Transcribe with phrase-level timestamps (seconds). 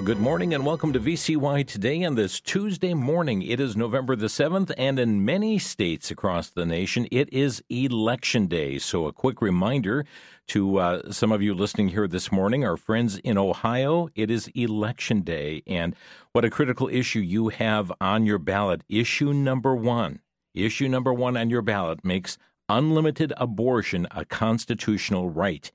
[0.00, 3.42] Well, good morning and welcome to VCY today on this Tuesday morning.
[3.42, 8.46] It is November the 7th, and in many states across the nation, it is Election
[8.46, 8.78] Day.
[8.78, 10.06] So, a quick reminder
[10.46, 14.48] to uh, some of you listening here this morning, our friends in Ohio, it is
[14.54, 15.62] Election Day.
[15.66, 15.94] And
[16.32, 18.82] what a critical issue you have on your ballot.
[18.88, 20.20] Issue number one.
[20.54, 22.38] Issue number one on your ballot makes
[22.70, 25.70] unlimited abortion a constitutional right.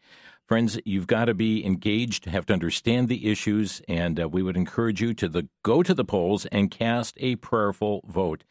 [0.47, 4.55] Friends, you've got to be engaged, have to understand the issues, and uh, we would
[4.55, 8.43] encourage you to the, go to the polls and cast a prayerful vote.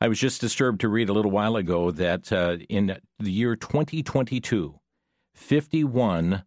[0.00, 3.54] I was just disturbed to read a little while ago that uh, in the year
[3.54, 4.80] 2022,
[5.34, 6.42] 51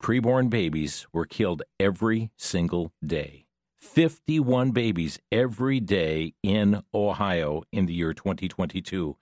[0.00, 3.46] preborn babies were killed every single day.
[3.80, 9.16] 51 babies every day in Ohio in the year 2022.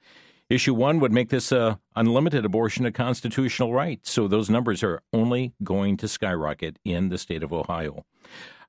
[0.50, 4.00] Issue one would make this uh, unlimited abortion a constitutional right.
[4.06, 8.04] So those numbers are only going to skyrocket in the state of Ohio.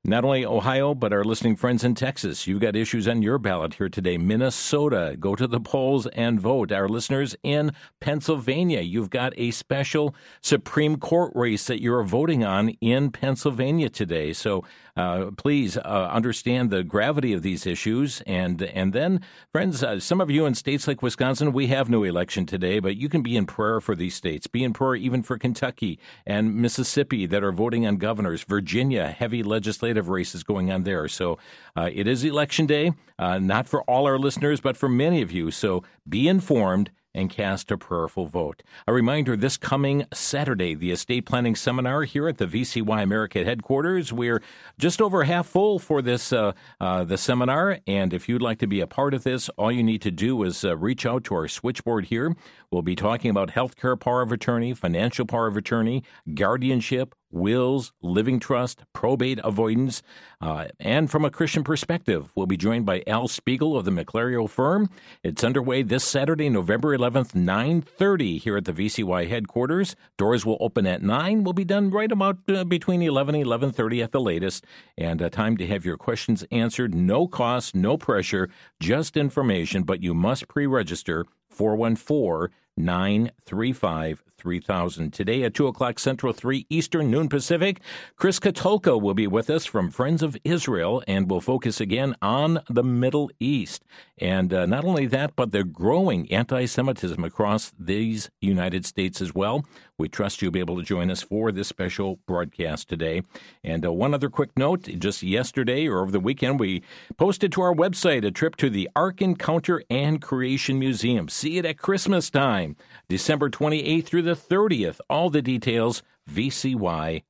[0.08, 2.46] Not only Ohio, but our listening friends in Texas.
[2.46, 4.20] You've got issues on your ballot here today.
[4.20, 6.72] Minnesota, go to the polls and vote.
[6.72, 12.70] Our listeners in Pennsylvania, you've got a special Supreme Court race that you're voting on
[12.82, 14.32] in Pennsylvania today.
[14.32, 14.64] So
[14.96, 18.22] uh, please uh, understand the gravity of these issues.
[18.26, 22.04] And, and then, friends, uh, some of you in states like Wisconsin, we have no
[22.04, 24.48] election today, but you can be in prayer for these states.
[24.48, 28.44] Be in prayer even for Kentucky and Mississippi that are voting on governors.
[28.44, 31.08] Virginia, heavy legislative races going on there.
[31.08, 31.38] So
[31.76, 35.32] uh, it is election day, uh, not for all our listeners, but for many of
[35.32, 35.52] you.
[35.52, 38.62] So be informed and cast a prayerful vote.
[38.86, 44.14] A reminder this coming Saturday, the estate planning seminar here at the VCY America headquarters.
[44.14, 44.44] We're
[44.78, 48.68] just over half full for this uh, uh, the seminar, and if you'd like to
[48.68, 51.36] be a part of this, all you need to do is uh, reach out to
[51.36, 52.36] our switchboard here.
[52.70, 58.40] We'll be talking about healthcare power of attorney, financial power of attorney, guardianship, wills, living
[58.40, 60.02] trust, probate avoidance,
[60.42, 62.32] uh, and from a Christian perspective.
[62.36, 64.90] We'll be joined by Al Spiegel of the McClario firm.
[65.24, 69.96] It's underway this Saturday, November 11th, 9.30 here at the VCY headquarters.
[70.18, 71.44] Doors will open at 9.
[71.44, 74.66] We'll be done right about uh, between 11 and 11.30 at the latest.
[74.98, 76.96] And uh, time to have your questions answered.
[76.96, 85.12] No cost, no pressure, just information, but you must pre-register 414 935 3000.
[85.12, 87.82] Today at 2 o'clock Central, 3 Eastern, noon Pacific,
[88.16, 92.62] Chris Katulka will be with us from Friends of Israel and will focus again on
[92.70, 93.84] the Middle East.
[94.18, 99.36] And uh, not only that, but the growing anti Semitism across these United States as
[99.36, 99.66] well.
[99.98, 103.24] We trust you'll be able to join us for this special broadcast today.
[103.64, 106.84] And uh, one other quick note just yesterday or over the weekend, we
[107.18, 111.30] posted to our website a trip to the Ark Encounter and Creation Museum.
[111.30, 112.76] See it at Christmas time,
[113.08, 115.00] December 28th through the 30th.
[115.10, 117.24] All the details, vcy.org,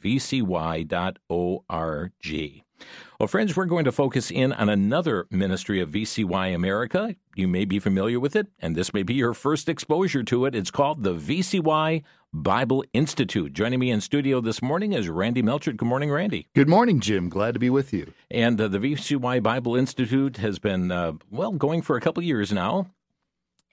[0.00, 0.90] vcy.org.
[3.18, 7.14] Well, friends, we're going to focus in on another ministry of VCY America.
[7.36, 10.54] You may be familiar with it, and this may be your first exposure to it.
[10.54, 13.52] It's called the VCY Bible Institute.
[13.52, 15.76] Joining me in studio this morning is Randy Melchert.
[15.76, 16.48] Good morning, Randy.
[16.54, 17.28] Good morning, Jim.
[17.28, 18.12] Glad to be with you.
[18.30, 22.52] And uh, the VCY Bible Institute has been, uh, well, going for a couple years
[22.52, 22.90] now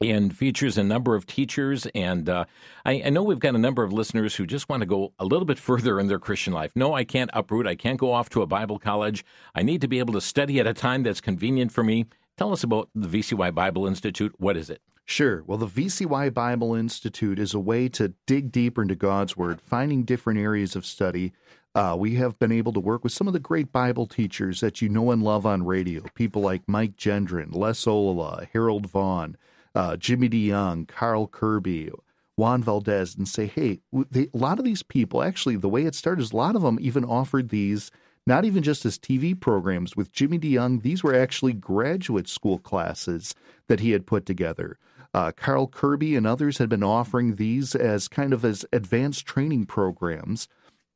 [0.02, 1.86] and features a number of teachers.
[1.94, 2.46] And uh,
[2.86, 5.26] I, I, know we've got a number of listeners who just want to go a
[5.26, 6.72] little bit further in their Christian life.
[6.76, 7.68] No, I can't uproot.
[7.68, 9.24] I can't go off to a Bible college.
[9.56, 12.06] I need to be able to study at a time that's convenient for me.
[12.38, 14.34] Tell us about the VCY Bible Institute.
[14.38, 14.82] What is it?
[15.06, 15.44] Sure.
[15.46, 20.04] Well, the VCY Bible Institute is a way to dig deeper into God's Word, finding
[20.04, 21.34] different areas of study.
[21.76, 24.82] Uh, we have been able to work with some of the great Bible teachers that
[24.82, 29.38] you know and love on radio, people like Mike Gendron, Les Ollila, Harold Vaughn
[29.76, 31.92] uh, Jimmy DeYoung, Carl Kerby,
[32.36, 35.96] Juan Valdez, and say, hey, they, a lot of these people, actually, the way it
[35.96, 37.92] started is a lot of them even offered these
[38.28, 39.96] not even just as TV programs.
[39.96, 43.34] With Jimmy DeYoung, these were actually graduate school classes
[43.68, 44.78] that he had put together.
[45.14, 49.66] Uh, Carl Kerby and others had been offering these as kind of as advanced training
[49.66, 50.48] programs.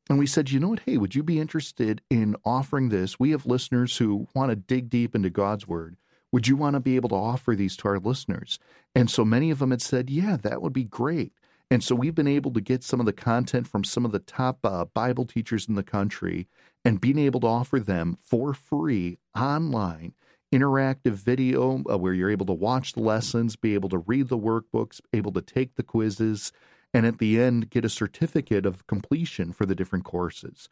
[0.08, 0.82] And we said, you know what?
[0.86, 3.18] Hey, would you be interested in offering this?
[3.18, 5.96] We have listeners who want to dig deep into God's Word.
[6.36, 8.58] Would you want to be able to offer these to our listeners?
[8.94, 11.32] And so many of them had said, Yeah, that would be great.
[11.70, 14.18] And so we've been able to get some of the content from some of the
[14.18, 16.46] top uh, Bible teachers in the country
[16.84, 20.12] and being able to offer them for free online
[20.52, 24.36] interactive video uh, where you're able to watch the lessons, be able to read the
[24.36, 26.52] workbooks, able to take the quizzes,
[26.92, 30.68] and at the end get a certificate of completion for the different courses.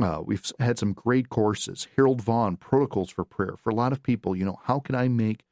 [0.00, 1.86] Uh, we've had some great courses.
[1.96, 3.54] Harold Vaughn, Protocols for Prayer.
[3.56, 5.44] For a lot of people, you know, how can I make,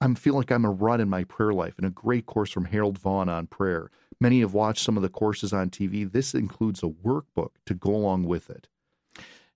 [0.00, 2.66] I feel like I'm a rut in my prayer life, and a great course from
[2.66, 3.90] Harold Vaughn on prayer.
[4.20, 6.10] Many have watched some of the courses on TV.
[6.10, 8.68] This includes a workbook to go along with it.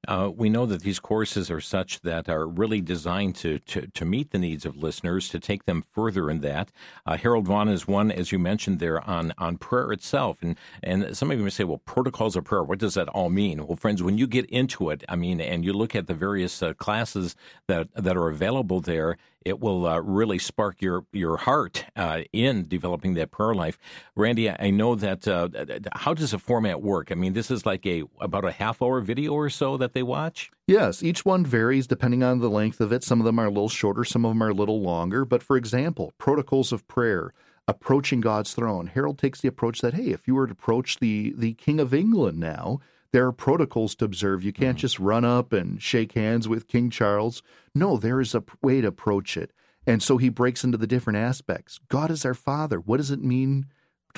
[0.06, 4.04] Uh, we know that these courses are such that are really designed to, to, to
[4.04, 6.70] meet the needs of listeners, to take them further in that.
[7.04, 10.38] Uh, Harold Vaughn is one, as you mentioned there, on, on prayer itself.
[10.40, 13.28] And, and some of you may say, well, protocols of prayer, what does that all
[13.28, 13.66] mean?
[13.66, 16.62] Well, friends, when you get into it, I mean, and you look at the various
[16.62, 17.34] uh, classes
[17.66, 19.16] that, that are available there,
[19.48, 23.78] it will uh, really spark your your heart uh, in developing that prayer life.
[24.14, 25.26] Randy, I know that.
[25.26, 25.48] Uh,
[25.94, 27.10] how does the format work?
[27.10, 30.02] I mean, this is like a about a half hour video or so that they
[30.02, 30.50] watch.
[30.66, 33.02] Yes, each one varies depending on the length of it.
[33.02, 35.24] Some of them are a little shorter, some of them are a little longer.
[35.24, 37.32] But for example, protocols of prayer
[37.66, 38.86] approaching God's throne.
[38.86, 41.92] Harold takes the approach that, hey, if you were to approach the, the King of
[41.92, 42.80] England now,
[43.12, 44.44] there are protocols to observe.
[44.44, 44.82] You can't mm-hmm.
[44.82, 47.42] just run up and shake hands with King Charles.
[47.74, 49.52] No, there is a way to approach it.
[49.86, 51.80] And so he breaks into the different aspects.
[51.88, 52.78] God is our Father.
[52.78, 53.66] What does it mean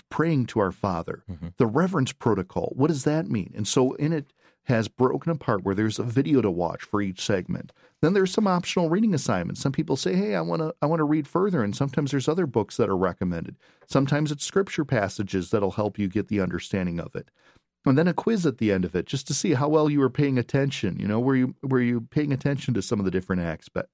[0.08, 1.22] praying to our Father?
[1.30, 1.48] Mm-hmm.
[1.58, 2.72] The reverence protocol.
[2.74, 3.52] What does that mean?
[3.54, 4.32] And so in it
[4.64, 7.72] has broken apart where there's a video to watch for each segment.
[8.02, 9.60] Then there's some optional reading assignments.
[9.60, 12.28] Some people say, "Hey, I want to I want to read further." And sometimes there's
[12.28, 13.56] other books that are recommended.
[13.86, 17.30] Sometimes it's scripture passages that'll help you get the understanding of it
[17.86, 20.00] and then a quiz at the end of it just to see how well you
[20.00, 23.10] were paying attention you know were you were you paying attention to some of the
[23.10, 23.42] different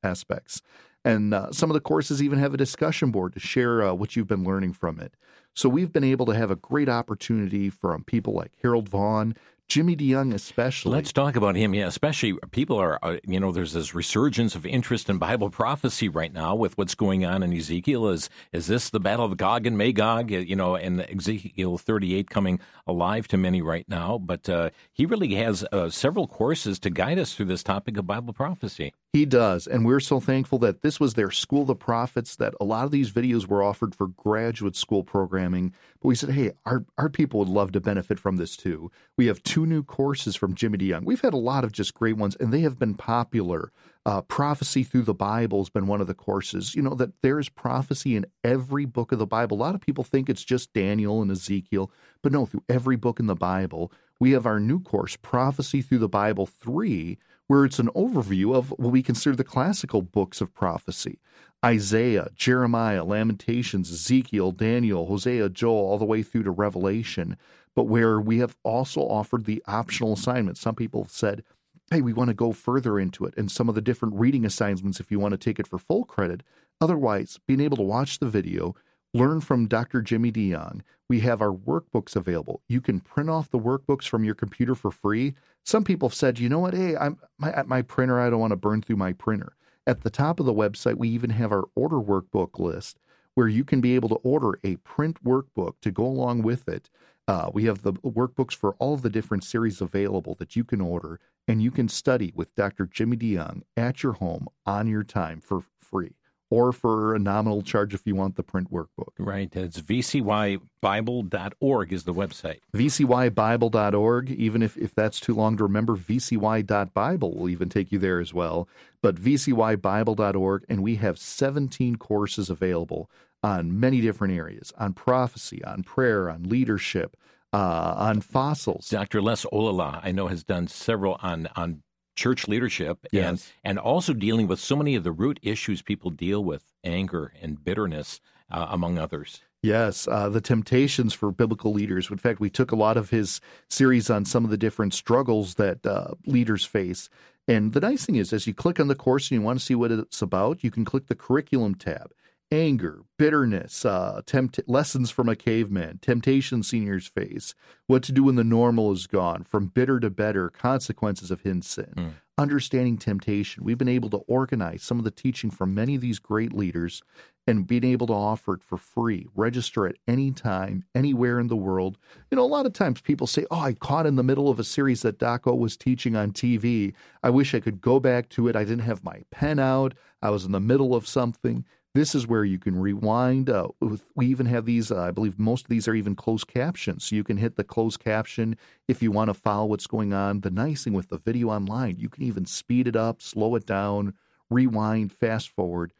[0.02, 0.62] aspects?
[1.04, 4.16] And uh, some of the courses even have a discussion board to share uh, what
[4.16, 5.14] you've been learning from it.
[5.54, 9.36] So we've been able to have a great opportunity from people like harold vaughn
[9.68, 10.92] Jimmy DeYoung, especially.
[10.92, 11.74] Let's talk about him.
[11.74, 16.08] Yeah, especially people are, uh, you know, there's this resurgence of interest in Bible prophecy
[16.08, 18.08] right now with what's going on in Ezekiel.
[18.08, 20.30] Is is this the battle of Gog and Magog?
[20.30, 24.18] You know, and Ezekiel 38 coming alive to many right now.
[24.18, 28.06] But uh, he really has uh, several courses to guide us through this topic of
[28.06, 28.92] Bible prophecy.
[29.16, 32.36] He does, and we're so thankful that this was their School of the Prophets.
[32.36, 35.72] That a lot of these videos were offered for graduate school programming.
[36.02, 38.90] But we said, hey, our our people would love to benefit from this too.
[39.16, 41.06] We have two new courses from Jimmy DeYoung.
[41.06, 43.72] We've had a lot of just great ones, and they have been popular.
[44.04, 46.74] Uh, prophecy through the Bible has been one of the courses.
[46.74, 49.56] You know, that there's prophecy in every book of the Bible.
[49.56, 51.90] A lot of people think it's just Daniel and Ezekiel,
[52.20, 53.90] but no, through every book in the Bible.
[54.20, 57.18] We have our new course, Prophecy Through the Bible 3,
[57.48, 61.18] where it's an overview of what we consider the classical books of prophecy
[61.64, 67.36] Isaiah, Jeremiah, Lamentations, Ezekiel, Daniel, Hosea, Joel, all the way through to Revelation
[67.76, 70.60] but where we have also offered the optional assignments.
[70.60, 71.44] Some people have said,
[71.90, 74.98] hey, we want to go further into it, and some of the different reading assignments
[74.98, 76.42] if you want to take it for full credit.
[76.80, 78.74] Otherwise, being able to watch the video,
[79.14, 80.02] learn from Dr.
[80.02, 80.80] Jimmy DeYoung.
[81.08, 82.62] We have our workbooks available.
[82.66, 85.34] You can print off the workbooks from your computer for free.
[85.66, 88.38] Some people have said, you know what, hey, I'm my, at my printer, I don't
[88.38, 89.56] want to burn through my printer.
[89.84, 93.00] At the top of the website, we even have our order workbook list
[93.34, 96.88] where you can be able to order a print workbook to go along with it.
[97.26, 101.18] Uh, we have the workbooks for all the different series available that you can order,
[101.48, 102.86] and you can study with Dr.
[102.86, 106.14] Jimmy DeYoung at your home on your time for free
[106.50, 109.12] or for a nominal charge if you want the print workbook.
[109.18, 109.54] Right.
[109.56, 112.60] It's vcybible.org is the website.
[112.74, 114.30] vcybible.org.
[114.30, 118.32] Even if, if that's too long to remember, vcy.bible will even take you there as
[118.32, 118.68] well.
[119.02, 123.10] But vcybible.org, and we have 17 courses available
[123.42, 127.16] on many different areas on prophecy, on prayer, on leadership,
[127.52, 128.88] uh, on fossils.
[128.88, 129.22] Dr.
[129.22, 131.82] Les Ollila, I know, has done several on, on
[132.16, 133.24] church leadership yes.
[133.64, 137.32] and, and also dealing with so many of the root issues people deal with anger
[137.40, 138.20] and bitterness,
[138.50, 139.42] uh, among others.
[139.62, 142.10] Yes, uh, the temptations for biblical leaders.
[142.10, 145.54] In fact, we took a lot of his series on some of the different struggles
[145.54, 147.08] that uh, leaders face.
[147.48, 149.64] And the nice thing is, as you click on the course and you want to
[149.64, 152.12] see what it's about, you can click the curriculum tab
[152.52, 157.54] anger, bitterness, uh, tempt- lessons from a caveman, temptation seniors face,
[157.86, 161.62] what to do when the normal is gone, from bitter to better, consequences of hidden
[161.62, 162.12] sin, mm.
[162.38, 163.64] understanding temptation.
[163.64, 167.02] We've been able to organize some of the teaching from many of these great leaders
[167.46, 169.28] and being able to offer it for free.
[169.34, 171.96] Register at any time, anywhere in the world.
[172.30, 174.58] You know, a lot of times people say, Oh, I caught in the middle of
[174.58, 176.92] a series that Daco was teaching on TV.
[177.22, 178.56] I wish I could go back to it.
[178.56, 179.94] I didn't have my pen out.
[180.22, 181.64] I was in the middle of something.
[181.96, 183.48] This is where you can rewind.
[183.48, 183.68] Uh,
[184.14, 187.06] we even have these, uh, I believe most of these are even closed captions.
[187.06, 190.42] So you can hit the closed caption if you want to follow what's going on.
[190.42, 193.64] The nice thing with the video online, you can even speed it up, slow it
[193.64, 194.12] down,
[194.50, 195.94] rewind, fast forward.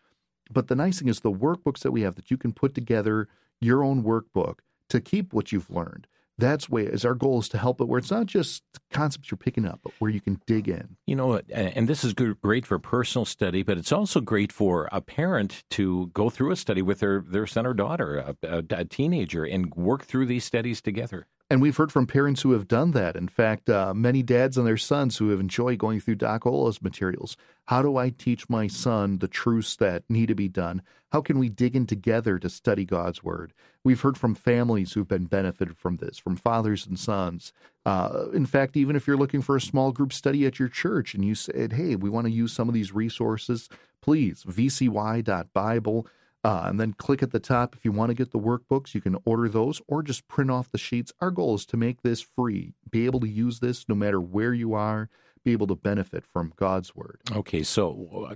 [0.50, 3.26] But the nice thing is the workbooks that we have that you can put together
[3.62, 4.59] your own workbook
[4.91, 6.07] to keep what you've learned
[6.38, 9.38] that's way is our goal is to help it where it's not just concepts you're
[9.38, 10.97] picking up, but where you can dig in.
[11.07, 15.00] You know, and this is great for personal study, but it's also great for a
[15.00, 18.85] parent to go through a study with their their son or daughter, a, a, a
[18.85, 21.26] teenager, and work through these studies together.
[21.49, 23.15] And we've heard from parents who have done that.
[23.15, 26.83] In fact, uh, many dads and their sons who have enjoyed going through Doc Ola's
[26.83, 27.37] materials.
[27.67, 30.83] How do I teach my son the truths that need to be done?
[31.12, 33.53] How can we dig in together to study God's Word?
[33.85, 37.53] We've heard from families who've been benefited from this, from fathers and sons.
[37.85, 41.15] Uh, in fact, even if you're looking for a small group study at your church
[41.15, 43.69] and you said, hey, we want to use some of these resources,
[44.00, 46.09] please, vcy.bible.
[46.47, 48.95] Uh, and then click at the top if you want to get the workbooks.
[48.95, 51.12] You can order those or just print off the sheets.
[51.21, 54.55] Our goal is to make this free, be able to use this no matter where
[54.55, 55.09] you are,
[55.43, 57.19] be able to benefit from God's Word.
[57.33, 58.35] Okay, so uh,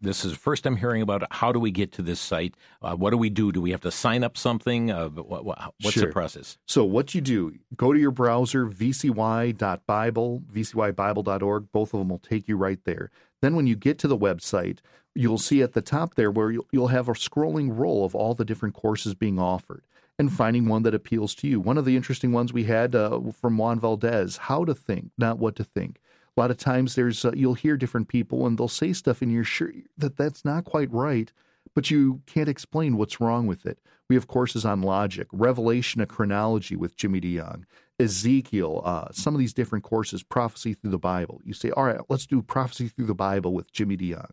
[0.00, 1.28] this is the first I'm hearing about it.
[1.30, 2.56] How do we get to this site?
[2.82, 3.52] Uh, what do we do?
[3.52, 4.90] Do we have to sign up something?
[4.90, 6.06] Uh, what, what, what's sure.
[6.06, 6.58] the process?
[6.66, 11.72] So, what you do, go to your browser, vcy.bible, vcybible.org.
[11.72, 13.12] Both of them will take you right there.
[13.42, 14.78] Then, when you get to the website,
[15.18, 18.34] you'll see at the top there where you'll, you'll have a scrolling roll of all
[18.34, 19.82] the different courses being offered
[20.16, 21.60] and finding one that appeals to you.
[21.60, 25.38] One of the interesting ones we had uh, from Juan Valdez, how to think, not
[25.38, 26.00] what to think.
[26.36, 29.32] A lot of times there's uh, you'll hear different people and they'll say stuff and
[29.32, 31.32] you're sure that that's not quite right,
[31.74, 33.80] but you can't explain what's wrong with it.
[34.08, 37.64] We have courses on logic, Revelation, a chronology with Jimmy DeYoung,
[37.98, 41.40] Ezekiel, uh, some of these different courses, prophecy through the Bible.
[41.44, 44.30] You say, all right, let's do prophecy through the Bible with Jimmy DeYoung.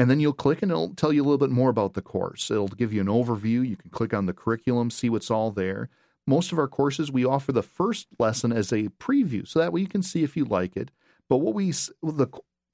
[0.00, 2.50] And then you'll click and it'll tell you a little bit more about the course.
[2.50, 3.68] It'll give you an overview.
[3.68, 5.90] You can click on the curriculum, see what's all there.
[6.26, 9.82] Most of our courses, we offer the first lesson as a preview, so that way
[9.82, 10.90] you can see if you like it.
[11.28, 12.28] But what we the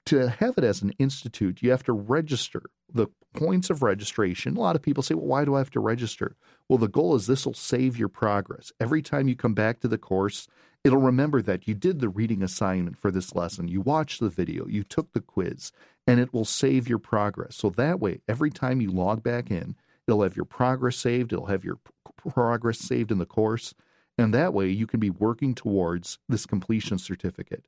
[0.05, 2.61] to have it as an institute, you have to register
[2.93, 4.55] the points of registration.
[4.55, 6.37] A lot of people say, well, why do I have to register?
[6.69, 8.71] Well, the goal is this will save your progress.
[8.79, 10.47] Every time you come back to the course,
[10.83, 14.67] it'll remember that you did the reading assignment for this lesson, you watched the video,
[14.67, 15.71] you took the quiz,
[16.05, 17.55] and it will save your progress.
[17.55, 19.75] So that way, every time you log back in,
[20.07, 21.79] it'll have your progress saved, it'll have your
[22.15, 23.73] progress saved in the course,
[24.17, 27.65] and that way you can be working towards this completion certificate.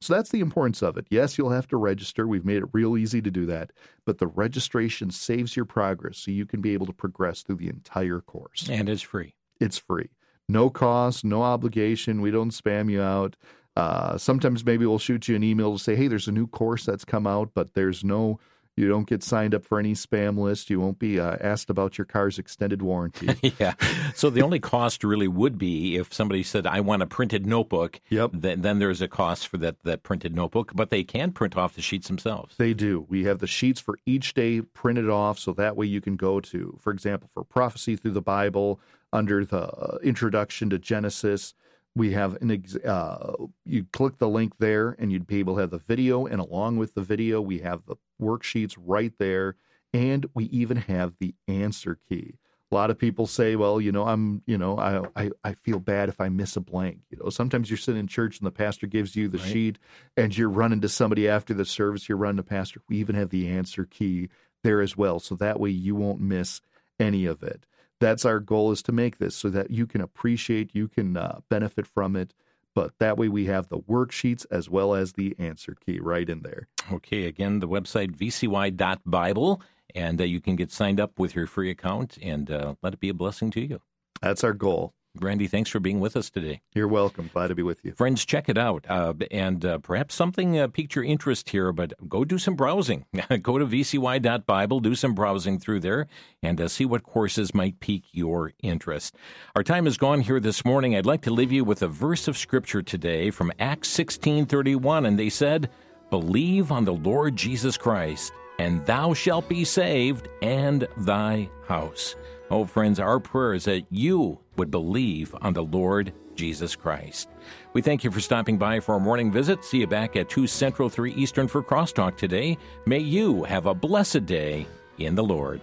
[0.00, 1.06] So that's the importance of it.
[1.10, 2.26] Yes, you'll have to register.
[2.26, 3.70] We've made it real easy to do that,
[4.04, 7.68] but the registration saves your progress so you can be able to progress through the
[7.68, 8.68] entire course.
[8.68, 9.34] And it's free.
[9.60, 10.10] It's free.
[10.52, 12.20] No cost, no obligation.
[12.20, 13.36] We don't spam you out.
[13.74, 16.84] Uh, sometimes maybe we'll shoot you an email to say, hey, there's a new course
[16.84, 18.38] that's come out, but there's no
[18.76, 20.70] you don't get signed up for any spam list.
[20.70, 23.54] You won't be uh, asked about your car's extended warranty.
[23.58, 23.74] yeah.
[24.14, 28.00] So the only cost really would be if somebody said, "I want a printed notebook."
[28.08, 28.30] Yep.
[28.32, 31.74] Then, then there's a cost for that that printed notebook, but they can print off
[31.74, 32.56] the sheets themselves.
[32.56, 33.06] They do.
[33.08, 36.40] We have the sheets for each day printed off, so that way you can go
[36.40, 38.80] to, for example, for prophecy through the Bible
[39.12, 41.54] under the uh, introduction to Genesis
[41.94, 43.34] we have an ex- uh,
[43.64, 46.76] you click the link there and you'd be able to have the video and along
[46.76, 49.56] with the video we have the worksheets right there
[49.92, 52.34] and we even have the answer key.
[52.70, 55.78] A lot of people say well you know i'm you know i i, I feel
[55.78, 57.00] bad if i miss a blank.
[57.10, 59.46] You know sometimes you're sitting in church and the pastor gives you the right.
[59.46, 59.78] sheet
[60.16, 62.80] and you're running to somebody after the service you're running to pastor.
[62.88, 64.30] We even have the answer key
[64.64, 66.62] there as well so that way you won't miss
[66.98, 67.66] any of it
[68.02, 71.40] that's our goal is to make this so that you can appreciate, you can uh,
[71.48, 72.34] benefit from it.
[72.74, 76.42] But that way we have the worksheets as well as the answer key right in
[76.42, 76.68] there.
[76.90, 79.62] Okay, again, the website vcy.bible,
[79.94, 83.00] and uh, you can get signed up with your free account and uh, let it
[83.00, 83.80] be a blessing to you.
[84.20, 84.94] That's our goal.
[85.20, 86.62] Randy, thanks for being with us today.
[86.74, 87.28] You're welcome.
[87.32, 87.92] Glad to be with you.
[87.92, 88.86] Friends, check it out.
[88.88, 93.04] Uh, and uh, perhaps something uh, piqued your interest here, but go do some browsing.
[93.42, 96.06] go to vcy.bible, do some browsing through there,
[96.42, 99.14] and uh, see what courses might pique your interest.
[99.54, 100.96] Our time is gone here this morning.
[100.96, 105.18] I'd like to leave you with a verse of Scripture today from Acts 16.31, and
[105.18, 105.68] they said,
[106.08, 112.16] Believe on the Lord Jesus Christ, and thou shalt be saved, and thy house.
[112.52, 117.30] Oh, friends, our prayer is that you would believe on the Lord Jesus Christ.
[117.72, 119.64] We thank you for stopping by for our morning visit.
[119.64, 122.58] See you back at 2 Central, 3 Eastern for Crosstalk today.
[122.84, 124.66] May you have a blessed day
[124.98, 125.62] in the Lord.